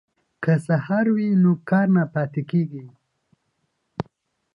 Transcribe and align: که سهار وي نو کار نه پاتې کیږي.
که 0.43 0.53
سهار 0.67 1.05
وي 1.15 1.27
نو 1.43 1.51
کار 1.69 1.87
نه 1.95 2.03
پاتې 2.13 2.41
کیږي. 2.49 2.85